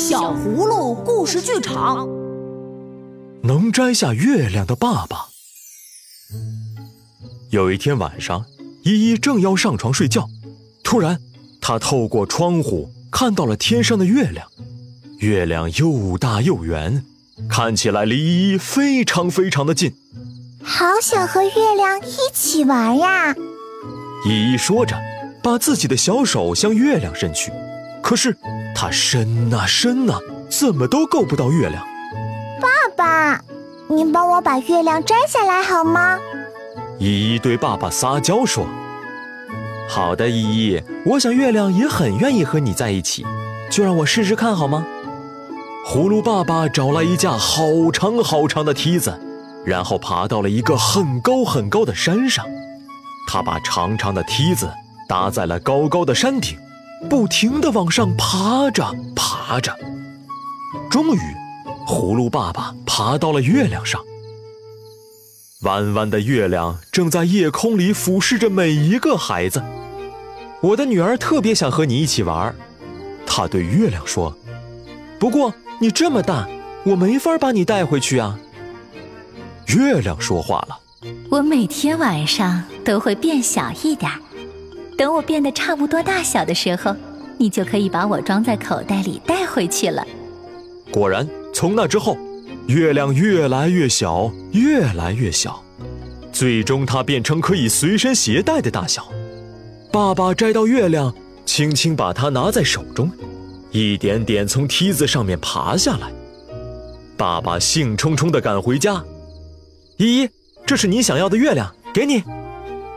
[0.00, 2.08] 小葫芦故事剧场，
[3.42, 5.26] 能摘下月亮的爸爸。
[7.50, 8.46] 有一天晚上，
[8.82, 10.26] 依依正要上床睡觉，
[10.82, 11.20] 突然，
[11.60, 14.48] 她透过窗户看到了天上的月亮。
[15.18, 17.04] 月亮又大又圆，
[17.46, 19.92] 看起来离依依非常非常的近。
[20.62, 23.34] 好想和月亮一起玩呀！
[24.26, 24.98] 依依说着，
[25.42, 27.52] 把自己的小手向月亮伸去。
[28.02, 28.34] 可是，
[28.74, 31.82] 它伸呐伸呐，怎么都够不到月亮。
[32.60, 33.44] 爸爸，
[33.88, 36.18] 您帮我把月亮摘下来好吗？
[36.98, 38.66] 依依对爸爸撒娇说
[39.88, 43.24] ：“好的，依依，我想月亮也很愿意和你在一起，
[43.70, 44.86] 就让我试试看好吗？”
[45.86, 49.18] 葫芦爸爸找来一架好长好长的梯子，
[49.64, 52.44] 然后爬到了一个很高很高的山上。
[53.26, 54.70] 他把长长的梯子
[55.08, 56.58] 搭在了高高的山顶。
[57.08, 59.76] 不停地往上爬着，爬着，
[60.90, 61.20] 终于，
[61.86, 64.00] 葫芦爸爸爬到了月亮上。
[65.62, 69.62] 弯弯的月亮正在夜空里俯视着每一个孩子。
[70.62, 72.54] 我的女儿特别想和你一起玩，
[73.26, 74.36] 她对月亮说
[75.18, 76.46] ：“不过你这么大，
[76.84, 78.38] 我没法把你带回去啊。”
[79.68, 80.78] 月亮说话了
[81.30, 84.18] ：“我每天晚上都会变小一点儿。”
[85.00, 86.94] 等我变得差不多大小的时候，
[87.38, 90.06] 你就可以把我装在口袋里带回去了。
[90.90, 92.18] 果然，从那之后，
[92.66, 95.64] 月亮越来越小，越来越小，
[96.30, 99.08] 最终它变成可以随身携带的大小。
[99.90, 101.14] 爸爸摘到月亮，
[101.46, 103.10] 轻轻把它拿在手中，
[103.70, 106.12] 一点点从梯子上面爬下来。
[107.16, 109.02] 爸爸兴冲冲地赶回家。
[109.96, 110.28] 依依，
[110.66, 112.20] 这是你想要的月亮，给你。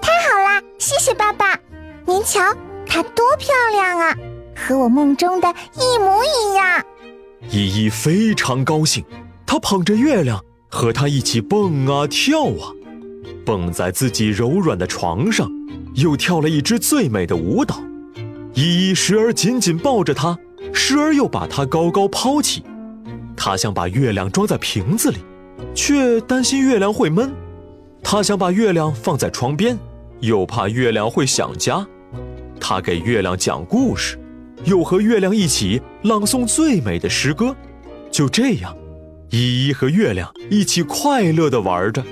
[0.00, 1.60] 太好了，谢谢爸爸。
[2.06, 2.40] 您瞧，
[2.86, 4.16] 它多漂亮啊，
[4.56, 6.84] 和我梦中的一模一样。
[7.50, 9.04] 依依非常高兴，
[9.46, 12.72] 她捧着月亮和它一起蹦啊跳啊，
[13.44, 15.50] 蹦在自己柔软的床上，
[15.94, 17.80] 又跳了一支最美的舞蹈。
[18.54, 20.36] 依依时而紧紧抱着它，
[20.72, 22.64] 时而又把它高高抛起。
[23.36, 25.18] 她想把月亮装在瓶子里，
[25.74, 27.32] 却担心月亮会闷。
[28.02, 29.78] 她想把月亮放在床边，
[30.18, 31.86] 又怕月亮会想家。
[32.60, 34.18] 他给月亮讲故事，
[34.64, 37.56] 又和月亮一起朗诵最美的诗歌。
[38.10, 38.76] 就这样，
[39.30, 42.04] 依依和月亮一起快乐地玩着。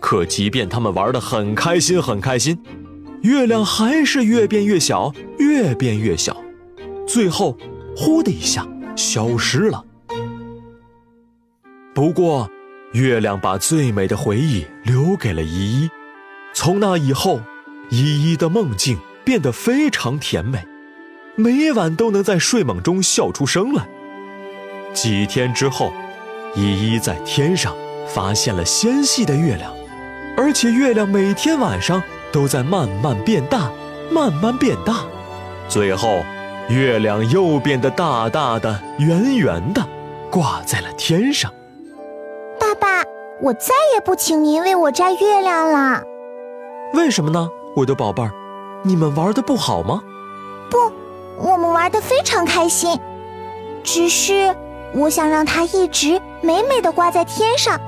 [0.00, 2.58] 可即便他们玩得很开心，很开心，
[3.22, 6.36] 月亮还是越变越小，越变越小，
[7.06, 7.56] 最后，
[7.94, 8.66] 呼的一下
[8.96, 9.84] 消失了。
[11.92, 12.48] 不过，
[12.92, 15.90] 月亮把最美的回忆留给了依依。
[16.54, 17.40] 从那以后，
[17.90, 18.98] 依依的梦境。
[19.24, 20.66] 变得非常甜美，
[21.36, 23.86] 每晚都能在睡梦中笑出声来。
[24.92, 25.92] 几天之后，
[26.54, 27.74] 依依在天上
[28.06, 29.72] 发现了纤细的月亮，
[30.36, 33.70] 而且月亮每天晚上都在慢慢变大，
[34.10, 35.04] 慢慢变大，
[35.68, 36.24] 最后，
[36.68, 39.86] 月亮又变得大大的、圆圆的，
[40.30, 41.52] 挂在了天上。
[42.58, 43.04] 爸爸，
[43.40, 46.02] 我再也不请您为我摘月亮了。
[46.94, 48.32] 为什么呢，我的宝贝儿？
[48.82, 50.02] 你们玩的不好吗？
[50.70, 50.78] 不，
[51.36, 52.98] 我们玩的非常开心。
[53.84, 54.54] 只是
[54.94, 57.78] 我想让它一直美美的挂在天上，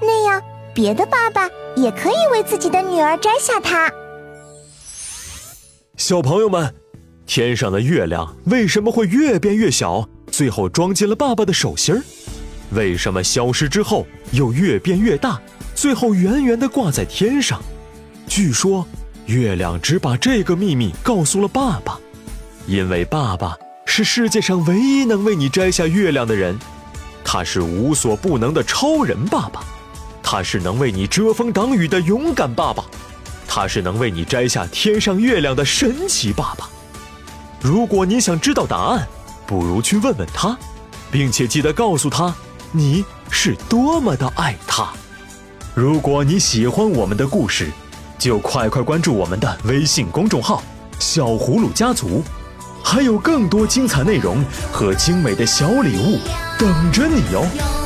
[0.00, 0.42] 那样
[0.74, 3.90] 别的爸爸也可以为自己的女儿摘下它。
[5.96, 6.74] 小朋友们，
[7.24, 12.02] 天上的月亮为什么会越变越小，最后装进了爸爸的手心儿？
[12.72, 15.40] 为什么消失之后又越变越大，
[15.74, 17.60] 最后圆圆的挂在天上？
[18.26, 18.84] 据说。
[19.26, 21.98] 月亮只把这个秘密告诉了爸爸，
[22.66, 26.56] 因为爸爸是世界上唯一能为你摘下月亮的人，
[27.24, 29.64] 他是无所不能的超人爸爸，
[30.22, 32.84] 他是能为你遮风挡雨的勇敢爸爸，
[33.48, 36.68] 他是能为你摘下天上月亮的神奇爸爸。
[37.60, 39.08] 如果你想知道答案，
[39.44, 40.56] 不如去问问他，
[41.10, 42.32] 并且记得告诉他
[42.70, 44.92] 你是多么的爱他。
[45.74, 47.72] 如果你喜欢我们的故事。
[48.18, 50.62] 就快快关注我们的微信公众号
[50.98, 52.22] “小葫芦家族”，
[52.82, 56.18] 还有更多精彩内容和精美的小礼物
[56.58, 57.85] 等着你哟！